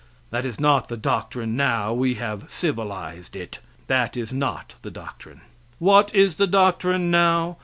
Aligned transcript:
That 0.31 0.47
is 0.47 0.59
not 0.59 0.87
the 0.89 0.97
doctrine 0.97 1.55
now; 1.55 1.93
we 1.93 2.15
have 2.15 2.49
civilized 2.49 3.35
it. 3.35 3.59
That 3.85 4.17
is 4.17 4.33
not 4.33 4.73
the 4.81 4.89
doctrine. 4.89 5.41
What 5.77 6.11
is 6.15 6.37
the 6.37 6.47
doctrine 6.47 7.11
now? 7.11 7.57